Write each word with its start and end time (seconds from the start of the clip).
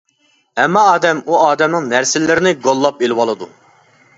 ھەممە 0.61 0.85
ئادەم 0.93 1.19
ئۇ 1.27 1.35
ئادەمنىڭ 1.41 1.91
نەرسىلىرىنى 1.91 2.55
گوللاپ 2.65 3.05
ئېلىۋالىدۇ. 3.07 3.51